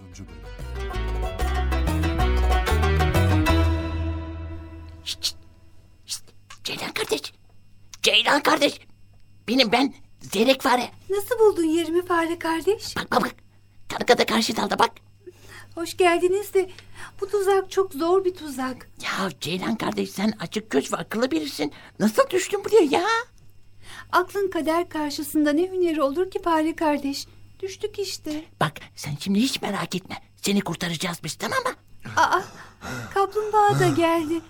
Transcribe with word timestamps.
Bölüm 0.00 0.28
Şşt, 5.04 5.20
şşt, 5.22 5.36
şşt. 6.06 6.24
Ceylan 6.64 6.92
kardeş. 6.92 7.32
Ceylan 8.02 8.42
kardeş. 8.42 8.80
Benim 9.48 9.72
ben 9.72 9.94
Zeyrek 10.20 10.62
fare. 10.62 10.90
Nasıl 11.10 11.38
buldun 11.38 11.64
yerimi 11.64 12.06
fare 12.06 12.38
kardeş? 12.38 12.96
Bak 12.96 13.10
bak 13.10 13.22
bak. 13.24 13.34
Kargada 13.88 14.26
karşı 14.26 14.56
dalda 14.56 14.78
bak. 14.78 14.90
Hoş 15.74 15.96
geldiniz 15.96 16.54
de 16.54 16.70
bu 17.20 17.28
tuzak 17.28 17.70
çok 17.70 17.92
zor 17.92 18.24
bir 18.24 18.34
tuzak. 18.34 18.88
Ya 19.02 19.30
Ceylan 19.40 19.76
kardeş 19.76 20.10
sen 20.10 20.32
açık 20.40 20.70
göz 20.70 20.92
ve 20.92 20.96
akıllı 20.96 21.30
birisin. 21.30 21.72
Nasıl 21.98 22.30
düştün 22.30 22.64
buraya 22.64 22.98
ya? 22.98 23.06
Aklın 24.12 24.50
kader 24.50 24.88
karşısında 24.88 25.52
ne 25.52 25.62
hüneri 25.72 26.02
olur 26.02 26.30
ki 26.30 26.42
fare 26.42 26.76
kardeş? 26.76 27.26
Düştük 27.62 27.98
işte. 27.98 28.44
Bak 28.60 28.72
sen 28.96 29.12
şimdi 29.20 29.40
hiç 29.40 29.62
merak 29.62 29.94
etme. 29.94 30.16
Seni 30.36 30.60
kurtaracağız 30.60 31.18
biz 31.24 31.34
tamam 31.34 31.58
mı? 31.64 31.70
Aa, 32.16 32.40
kaplumbağa 33.14 33.80
da 33.80 33.88
geldi. 33.88 34.40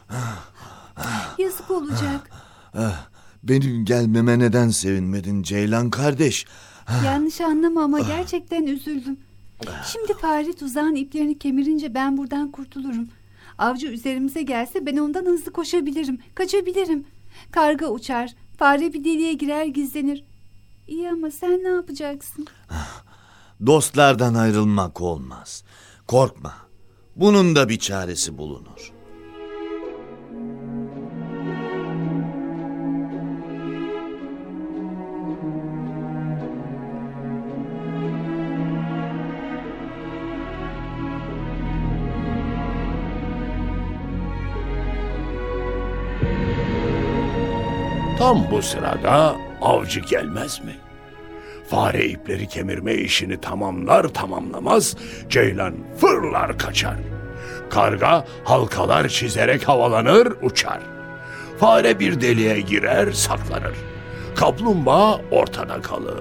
Yazık 1.39 1.71
olacak. 1.71 2.31
Benim 3.43 3.85
gelmeme 3.85 4.39
neden 4.39 4.69
sevinmedin 4.69 5.43
Ceylan 5.43 5.91
kardeş? 5.91 6.47
Yanlış 7.05 7.41
anlama 7.41 7.83
ama 7.83 8.01
gerçekten 8.01 8.67
üzüldüm. 8.67 9.17
Şimdi 9.93 10.15
fare 10.15 10.53
tuzağın 10.53 10.95
iplerini 10.95 11.39
kemirince 11.39 11.95
ben 11.95 12.17
buradan 12.17 12.51
kurtulurum. 12.51 13.09
Avcı 13.59 13.87
üzerimize 13.87 14.43
gelse 14.43 14.87
ben 14.87 14.97
ondan 14.97 15.25
hızlı 15.27 15.53
koşabilirim, 15.53 16.19
kaçabilirim. 16.35 17.05
Karga 17.51 17.87
uçar, 17.87 18.35
fare 18.59 18.93
bir 18.93 19.05
deliğe 19.05 19.33
girer 19.33 19.65
gizlenir. 19.65 20.25
İyi 20.89 21.11
ama 21.11 21.31
sen 21.31 21.65
ne 21.65 21.69
yapacaksın? 21.69 22.47
Dostlardan 23.67 24.35
ayrılmak 24.35 25.01
olmaz. 25.01 25.65
Korkma. 26.07 26.55
Bunun 27.17 27.57
da 27.57 27.69
bir 27.69 27.79
çaresi 27.79 28.39
bulunur. 28.39 28.93
Tam 48.19 48.51
bu 48.51 48.63
sırada 48.63 49.37
avcı 49.61 50.01
gelmez 50.01 50.61
mi? 50.65 50.92
Fare 51.73 52.05
ipleri 52.05 52.49
kemirme 52.49 52.95
işini 52.95 53.41
tamamlar 53.41 54.09
tamamlamaz 54.09 54.97
ceylan 55.29 55.75
fırlar 55.97 56.59
kaçar. 56.59 56.97
Karga 57.71 58.25
halkalar 58.45 59.09
çizerek 59.09 59.69
havalanır 59.69 60.33
uçar. 60.43 60.81
Fare 61.59 61.99
bir 62.01 62.21
deliğe 62.21 62.61
girer 62.61 63.13
saklanır. 63.13 63.77
Kaplumbağa 64.35 65.21
ortada 65.31 65.81
kalır. 65.81 66.21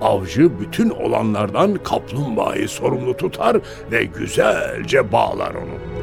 Avcı 0.00 0.60
bütün 0.60 0.90
olanlardan 0.90 1.74
kaplumbağayı 1.74 2.68
sorumlu 2.68 3.16
tutar 3.16 3.56
ve 3.90 4.04
güzelce 4.04 5.12
bağlar 5.12 5.54
onu. 5.54 5.99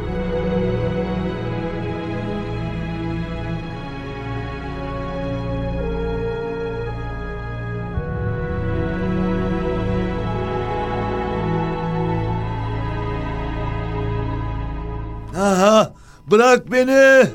Bırak 16.31 16.71
beni. 16.71 17.27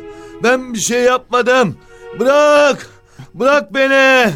Ben 0.43 0.75
bir 0.75 0.79
şey 0.79 1.03
yapmadım. 1.03 1.77
Bırak. 2.21 2.91
Bırak 3.35 3.75
beni. 3.75 4.31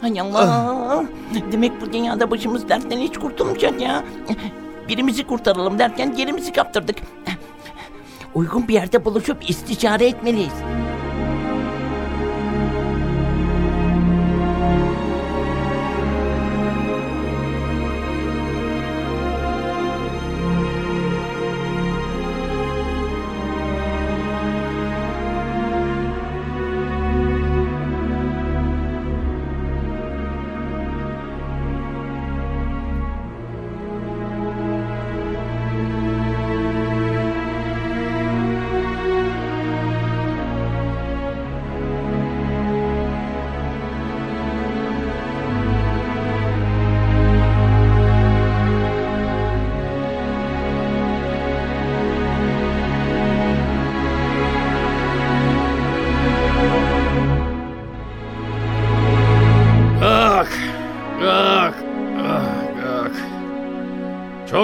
Hay 0.00 0.20
Allah. 0.20 1.04
Demek 1.52 1.80
bu 1.80 1.92
dünyada 1.92 2.30
başımız 2.30 2.68
dertten 2.68 2.98
hiç 2.98 3.18
kurtulmayacak 3.18 3.80
ya. 3.80 4.04
Birimizi 4.88 5.26
kurtaralım 5.26 5.78
derken 5.78 6.14
yerimizi 6.16 6.52
kaptırdık. 6.52 6.96
Uygun 8.34 8.68
bir 8.68 8.74
yerde 8.74 9.04
buluşup 9.04 9.50
istişare 9.50 10.06
etmeliyiz. 10.06 10.52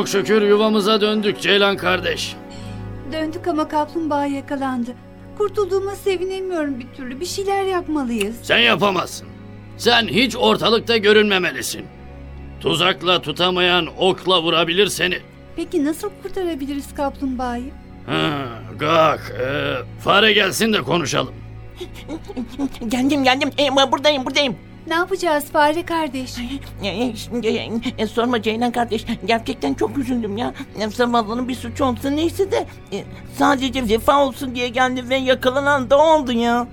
Çok 0.00 0.08
şükür 0.08 0.42
yuvamıza 0.42 1.00
döndük 1.00 1.40
Ceylan 1.40 1.76
kardeş. 1.76 2.36
Döndük 3.12 3.48
ama 3.48 3.68
kaplumbağa 3.68 4.26
yakalandı. 4.26 4.90
Kurtulduğuma 5.38 5.94
sevinemiyorum 5.94 6.80
bir 6.80 6.86
türlü. 6.96 7.20
Bir 7.20 7.26
şeyler 7.26 7.64
yapmalıyız. 7.64 8.36
Sen 8.42 8.58
yapamazsın. 8.58 9.28
Sen 9.76 10.08
hiç 10.08 10.36
ortalıkta 10.36 10.96
görünmemelisin. 10.96 11.86
Tuzakla 12.60 13.22
tutamayan 13.22 13.86
okla 13.98 14.42
vurabilir 14.42 14.86
seni. 14.86 15.18
Peki 15.56 15.84
nasıl 15.84 16.10
kurtarabiliriz 16.22 16.94
kaplumbağayı? 16.94 17.70
Ha, 18.06 18.46
gak, 18.78 19.32
e, 19.40 19.74
fare 20.02 20.32
gelsin 20.32 20.72
de 20.72 20.82
konuşalım. 20.82 21.34
Geldim 22.88 23.24
geldim. 23.24 23.50
E, 23.58 23.92
buradayım 23.92 24.26
buradayım. 24.26 24.56
Ne 24.90 24.96
yapacağız 24.96 25.44
fare 25.44 25.82
kardeş? 25.82 26.38
E, 26.84 27.16
şimdi, 27.16 27.70
e, 27.98 28.06
sorma 28.06 28.42
Ceylan 28.42 28.72
kardeş. 28.72 29.06
Gerçekten 29.24 29.74
çok 29.74 29.98
üzüldüm 29.98 30.36
ya. 30.36 30.54
E, 30.78 30.88
Zavallının 30.88 31.48
bir 31.48 31.54
suçu 31.54 31.84
olsa 31.84 32.10
neyse 32.10 32.52
de 32.52 32.66
e, 32.92 33.04
sadece 33.38 33.88
vefa 33.88 34.24
olsun 34.26 34.54
diye 34.54 34.68
geldi 34.68 35.08
ve 35.08 35.16
yakalanan 35.16 35.90
da 35.90 35.98
oldu 35.98 36.32
ya. 36.32 36.68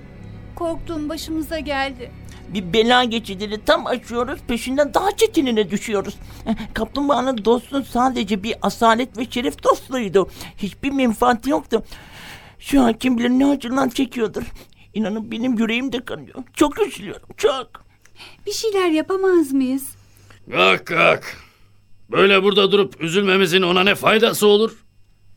Korktuğum 0.54 1.08
başımıza 1.08 1.58
geldi. 1.58 2.10
Bir 2.48 2.72
bela 2.72 3.04
geçidini 3.04 3.64
tam 3.64 3.86
açıyoruz 3.86 4.40
peşinden 4.48 4.94
daha 4.94 5.16
çetinine 5.16 5.70
düşüyoruz. 5.70 6.18
E, 6.46 6.50
Kaplumbağanın 6.74 7.44
dostu 7.44 7.84
sadece 7.84 8.42
bir 8.42 8.54
asalet 8.62 9.18
ve 9.18 9.24
şeref 9.30 9.62
dostluğuydu. 9.62 10.28
Hiçbir 10.56 10.90
menfaati 10.90 11.50
yoktu. 11.50 11.84
Şu 12.58 12.82
an 12.82 12.92
kim 12.92 13.18
bilir 13.18 13.30
ne 13.30 13.46
acılar 13.46 13.90
çekiyordur. 13.90 14.42
İnanın 14.94 15.30
benim 15.30 15.58
yüreğim 15.58 15.92
de 15.92 16.04
kanıyor. 16.04 16.38
Çok 16.54 16.86
üzülüyorum 16.86 17.28
çok. 17.36 17.87
Bir 18.46 18.52
şeyler 18.52 18.90
yapamaz 18.90 19.52
mıyız? 19.52 19.88
Gak 20.48 20.86
gak. 20.86 21.36
Böyle 22.10 22.42
burada 22.42 22.72
durup 22.72 23.00
üzülmemizin 23.00 23.62
ona 23.62 23.82
ne 23.84 23.94
faydası 23.94 24.46
olur? 24.46 24.84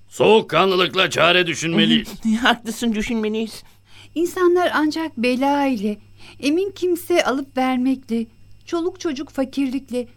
Soğukkanlılıkla 0.08 1.10
çare 1.10 1.48
düşünmeliyiz. 1.48 2.08
Haklısın 2.42 2.94
düşünmeliyiz. 2.96 3.64
İnsanlar 4.16 4.72
ancak 4.76 5.18
bela 5.18 5.66
ile, 5.66 5.98
emin 6.40 6.72
kimse 6.72 7.24
alıp 7.26 7.58
vermekle, 7.58 8.26
çoluk 8.66 9.00
çocuk 9.00 9.30
fakirlikle, 9.30 10.08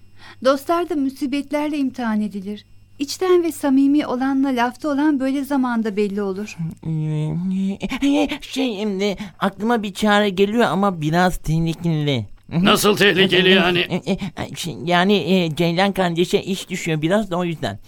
dostlar 0.45 0.89
da 0.89 0.95
musibetlerle 0.95 1.79
imtihan 1.79 2.21
edilir. 2.21 2.65
İçten 2.99 3.43
ve 3.43 3.53
samimi 3.53 4.07
olanla 4.07 4.49
lafta 4.49 4.89
olan 4.89 5.21
böyle 5.21 5.45
zamanda 5.45 5.97
belli 5.97 6.23
olur. 6.23 6.57
Ee, 6.87 8.39
Şey 8.41 8.77
şimdi 8.81 9.17
aklıma 9.39 9.83
bir 9.83 9.95
çare 9.95 10.29
geliyor 10.31 10.65
ama 10.65 11.01
biraz 11.01 11.37
tehlikeli. 11.37 12.27
Nasıl 12.49 12.97
tehlikeli 12.97 13.51
yani? 13.51 13.79
E, 13.79 14.13
e, 14.13 14.19
şey, 14.57 14.75
Yani 14.85 15.15
e, 15.15 15.57
Ceylan 15.57 15.93
kardeşe 15.93 16.39
iş 16.41 16.71
düşüyor 16.71 17.03
biraz 17.03 17.31
da 17.31 17.37
o 17.37 17.45
yüzden. 17.45 17.79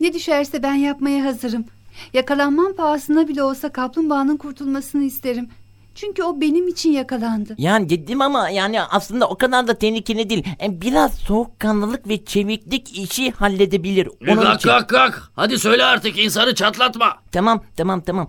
Ne 0.00 0.12
düşerse 0.12 0.62
ben 0.62 0.74
yapmaya 0.74 1.24
hazırım. 1.24 1.64
Yakalanmam 2.12 2.72
pahasına 2.76 3.28
bile 3.28 3.42
olsa 3.42 3.68
kaplumbağanın 3.72 4.36
kurtulmasını 4.36 5.04
isterim. 5.04 5.48
Çünkü 5.94 6.22
o 6.22 6.40
benim 6.40 6.68
için 6.68 6.92
yakalandı. 6.92 7.54
Yani 7.58 7.88
dedim 7.90 8.20
ama 8.22 8.48
yani 8.50 8.80
aslında 8.82 9.28
o 9.28 9.38
kadar 9.38 9.66
da 9.66 9.74
tehlikeli 9.78 10.30
değil. 10.30 10.44
E, 10.62 10.80
Biraz 10.80 11.14
soğukkanlılık 11.14 12.08
ve 12.08 12.24
çeviklik 12.24 12.98
işi 12.98 13.30
halledebilir. 13.30 14.08
Onun 14.28 14.42
Kalk 14.42 14.56
için. 14.60 14.68
kalk 14.68 14.88
kalk. 14.88 15.22
Hadi 15.36 15.58
söyle 15.58 15.84
artık 15.84 16.18
insanı 16.18 16.54
çatlatma. 16.54 17.18
Tamam 17.32 17.64
tamam 17.76 18.00
tamam. 18.00 18.28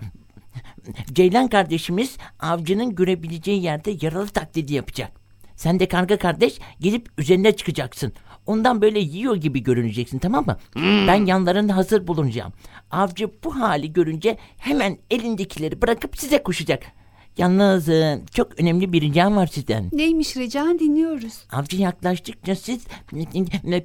Ceylan 1.13 1.47
kardeşimiz 1.47 2.17
avcının 2.39 2.95
görebileceği 2.95 3.63
yerde 3.63 3.97
yaralı 4.01 4.27
taklidi 4.27 4.73
yapacak. 4.73 5.22
Sen 5.63 5.79
de 5.79 5.87
karga 5.87 6.17
kardeş 6.17 6.59
gelip 6.79 7.09
üzerine 7.17 7.55
çıkacaksın. 7.55 8.13
Ondan 8.45 8.81
böyle 8.81 8.99
yiyor 8.99 9.35
gibi 9.35 9.63
görüneceksin 9.63 10.19
tamam 10.19 10.45
mı? 10.45 10.57
Ben 11.07 11.25
yanlarında 11.25 11.75
hazır 11.75 12.07
bulunacağım. 12.07 12.53
Avcı 12.91 13.31
bu 13.43 13.59
hali 13.59 13.93
görünce 13.93 14.37
hemen 14.57 14.97
elindekileri 15.11 15.81
bırakıp 15.81 16.17
size 16.17 16.43
koşacak. 16.43 16.83
Yalnız 17.37 17.89
çok 18.33 18.59
önemli 18.59 18.93
bir 18.93 19.01
ricam 19.01 19.35
var 19.35 19.47
sizden. 19.47 19.89
Neymiş 19.91 20.37
Recan 20.37 20.79
dinliyoruz. 20.79 21.33
Avcı 21.51 21.77
yaklaştıkça 21.77 22.55
siz 22.55 22.85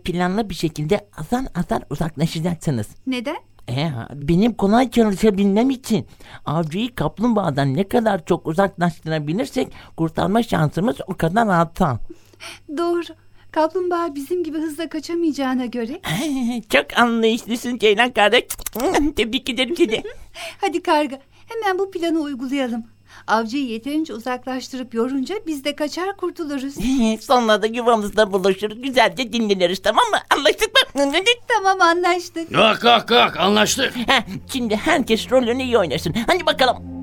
planlı 0.04 0.50
bir 0.50 0.54
şekilde 0.54 1.08
azar 1.16 1.44
azar 1.54 1.82
uzaklaşacaksınız. 1.90 2.86
Neden? 3.06 3.36
E, 3.68 3.90
benim 4.14 4.54
kolay 4.54 4.90
çalışabilmem 4.90 5.70
için 5.70 6.06
avcıyı 6.46 6.94
kaplumbağadan 6.94 7.74
ne 7.74 7.88
kadar 7.88 8.24
çok 8.24 8.46
uzaklaştırabilirsek 8.46 9.72
kurtarma 9.96 10.42
şansımız 10.42 10.96
o 11.06 11.14
kadar 11.14 11.46
artar. 11.46 11.96
Doğru. 12.76 13.02
Kaplumbağa 13.52 14.14
bizim 14.14 14.44
gibi 14.44 14.58
hızla 14.58 14.88
kaçamayacağına 14.88 15.66
göre 15.66 16.00
çok 16.68 16.98
anlayışlısın 16.98 17.78
Ceylan 17.78 18.10
kardeş. 18.12 18.44
Tebrik 19.16 19.50
ederim 19.50 19.76
seni. 19.76 20.02
hadi 20.60 20.82
karga 20.82 21.18
hemen 21.48 21.78
bu 21.78 21.90
planı 21.90 22.20
uygulayalım. 22.20 22.84
Avcıyı 23.26 23.66
yeterince 23.66 24.14
uzaklaştırıp 24.14 24.94
yorunca 24.94 25.34
biz 25.46 25.64
de 25.64 25.76
kaçar 25.76 26.16
kurtuluruz. 26.16 26.74
Sonra 27.24 27.62
da 27.62 27.66
yuvamızda 27.66 28.32
buluşur. 28.32 28.70
Güzelce 28.70 29.32
dinleniriz 29.32 29.82
tamam 29.82 30.04
mı? 30.10 30.18
Anlaştık 30.36 30.68
mı? 30.74 31.02
tamam 31.48 31.80
anlaştık. 31.80 32.54
Kalk 32.54 32.80
kalk 32.80 33.08
kalk 33.08 33.36
anlaştık. 33.36 33.94
Şimdi 34.52 34.76
herkes 34.76 35.30
rolünü 35.30 35.62
iyi 35.62 35.78
oynasın. 35.78 36.14
Hadi 36.26 36.46
bakalım. 36.46 36.98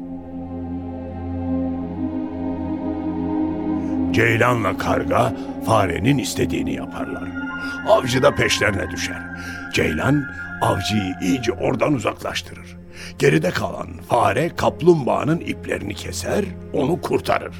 Ceylanla 4.14 4.78
karga 4.78 5.34
farenin 5.66 6.18
istediğini 6.18 6.74
yaparlar. 6.74 7.24
Avcı 7.88 8.24
da 8.24 8.36
peşlerine 8.36 8.92
düşer. 8.92 9.22
Ceylan 9.74 10.26
avcıyı 10.62 11.16
iyice 11.22 11.52
oradan 11.52 11.94
uzaklaştırır. 11.94 12.85
Geride 13.20 13.50
kalan 13.50 13.88
fare 14.10 14.50
kaplumbağanın 14.56 15.40
iplerini 15.40 15.94
keser, 15.94 16.46
onu 16.74 17.02
kurtarır. 17.02 17.56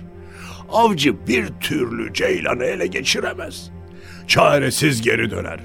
Avcı 0.70 1.28
bir 1.28 1.48
türlü 1.48 2.14
ceylanı 2.14 2.64
ele 2.64 2.88
geçiremez. 2.88 3.72
Çaresiz 4.28 5.02
geri 5.02 5.32
döner. 5.32 5.60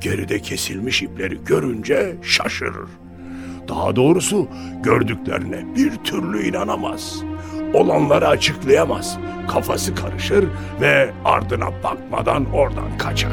Geride 0.00 0.40
kesilmiş 0.40 1.02
ipleri 1.02 1.44
görünce 1.44 2.16
şaşırır. 2.22 2.88
Daha 3.68 3.96
doğrusu 3.96 4.48
gördüklerine 4.82 5.76
bir 5.76 5.96
türlü 5.96 6.48
inanamaz. 6.48 7.22
Olanları 7.74 8.28
açıklayamaz. 8.28 9.18
Kafası 9.48 9.94
karışır 9.94 10.44
ve 10.80 11.10
ardına 11.24 11.82
bakmadan 11.82 12.52
oradan 12.52 12.98
kaçar. 12.98 13.32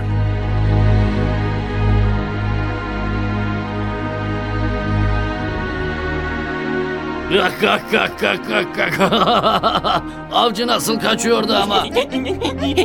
Kalk 7.31 7.61
kalk 7.61 7.91
kalk 7.91 8.19
kalk 8.19 8.47
kalk 8.47 8.75
kalk. 8.75 9.11
Avcı 10.33 10.67
nasıl 10.67 10.99
kaçıyordu 10.99 11.53
ama. 11.53 11.75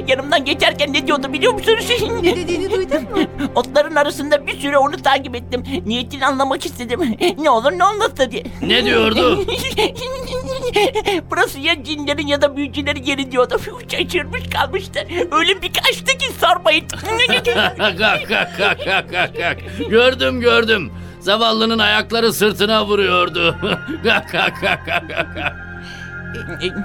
Yanımdan 0.08 0.44
geçerken 0.44 0.92
ne 0.92 1.06
diyordu 1.06 1.32
biliyor 1.32 1.52
musunuz? 1.52 1.86
Ne 2.22 2.36
dediğini 2.36 2.70
duydun 2.70 3.02
mu? 3.02 3.18
Otların 3.54 3.94
arasında 3.96 4.46
bir 4.46 4.60
süre 4.60 4.78
onu 4.78 4.96
takip 5.02 5.34
ettim. 5.36 5.64
Niyetini 5.86 6.26
anlamak 6.26 6.66
istedim. 6.66 7.16
Ne 7.38 7.50
olur 7.50 7.72
ne 7.72 7.84
olmazsa 7.84 8.30
diye. 8.30 8.42
Ne 8.62 8.84
diyordu? 8.84 9.44
Burası 11.30 11.58
ya 11.60 11.84
cinlerin 11.84 12.26
ya 12.26 12.42
da 12.42 12.56
büyücülerin 12.56 13.02
yeri 13.02 13.32
diyordu. 13.32 13.60
Şaşırmış 13.88 14.42
kalmıştı. 14.50 15.00
Öyle 15.32 15.62
bir 15.62 15.72
kaçtı 15.72 16.18
ki 16.18 16.26
sormayın. 16.40 16.84
kalk 16.88 17.98
kalk 17.98 18.58
kalk 18.58 18.84
kalk 19.12 19.36
kalk. 19.36 19.90
Gördüm 19.90 20.40
gördüm. 20.40 20.92
Zavallının 21.30 21.78
ayakları 21.78 22.32
sırtına 22.32 22.86
vuruyordu. 22.86 23.56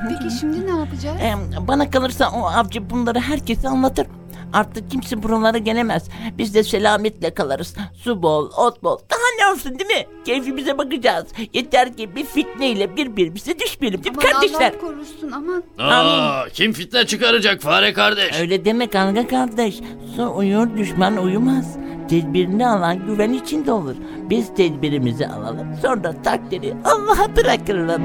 Peki 0.09 0.35
şimdi 0.39 0.67
ne 0.67 0.79
yapacağız? 0.79 1.17
Em, 1.21 1.39
Bana 1.67 1.89
kalırsa 1.91 2.31
o 2.31 2.45
avcı 2.45 2.89
bunları 2.89 3.19
herkese 3.19 3.69
anlatır. 3.69 4.07
Artık 4.53 4.91
kimse 4.91 5.23
buralara 5.23 5.57
gelemez. 5.57 6.09
Biz 6.37 6.55
de 6.55 6.63
selametle 6.63 7.33
kalırız. 7.33 7.75
Su 8.03 8.23
bol, 8.23 8.49
ot 8.57 8.83
bol. 8.83 8.97
Daha 9.11 9.19
ne 9.39 9.53
olsun 9.53 9.79
değil 9.79 9.89
mi? 9.89 10.05
Keyfimize 10.25 10.77
bakacağız. 10.77 11.25
Yeter 11.53 11.97
ki 11.97 12.15
bir 12.15 12.25
fitneyle 12.25 12.95
birbirimize 12.97 13.59
düşmeyelim 13.59 14.03
değil 14.03 14.15
mi 14.15 14.21
Aman 14.23 14.33
kardeşler? 14.33 14.71
Allah 14.71 14.79
korusun 14.81 15.31
aman. 15.31 15.63
Aa, 15.79 16.49
kim 16.53 16.73
fitne 16.73 17.05
çıkaracak 17.05 17.61
fare 17.61 17.93
kardeş? 17.93 18.39
Öyle 18.39 18.65
deme 18.65 18.87
kanka 18.89 19.27
kardeş. 19.27 19.79
Su 20.15 20.33
uyur 20.35 20.77
düşman 20.77 21.17
uyumaz. 21.17 21.77
Tedbirini 22.11 22.67
alan 22.67 23.05
güven 23.05 23.33
içinde 23.33 23.71
olur. 23.71 23.95
Biz 24.29 24.55
tedbirimizi 24.55 25.27
alalım. 25.27 25.67
Sonra 25.81 26.13
takdiri 26.23 26.73
Allah'a 26.83 27.35
bırakırız. 27.35 28.01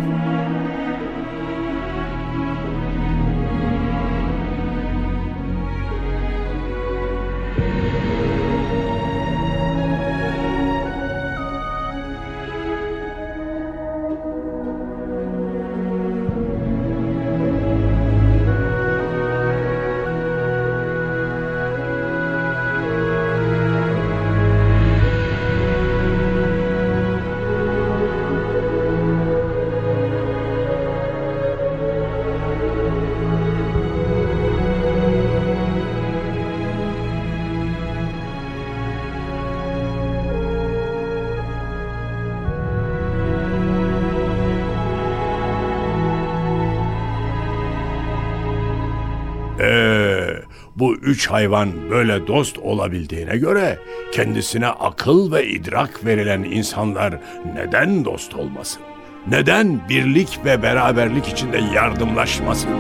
Bu 50.77 50.97
üç 50.97 51.27
hayvan 51.27 51.91
böyle 51.91 52.27
dost 52.27 52.59
olabildiğine 52.59 53.37
göre 53.37 53.79
kendisine 54.13 54.67
akıl 54.67 55.33
ve 55.33 55.47
idrak 55.47 56.05
verilen 56.05 56.43
insanlar 56.43 57.21
neden 57.55 58.05
dost 58.05 58.35
olmasın? 58.35 58.83
Neden 59.31 59.81
birlik 59.89 60.39
ve 60.45 60.63
beraberlik 60.63 61.29
içinde 61.29 61.59
yardımlaşmasın? 61.75 62.71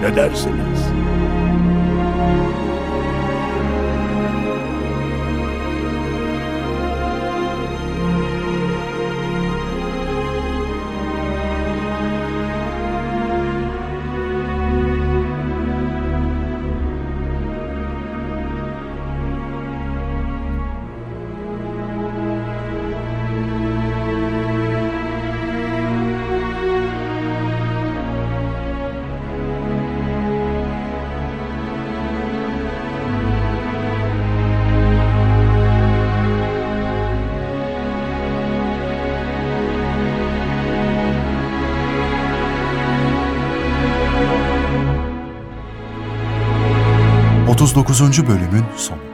Ne 0.00 0.16
dersiniz? 0.16 0.91
Otuz 47.62 47.74
dokuzuncu 47.74 48.26
bölümün 48.28 48.64
sonu. 48.76 49.11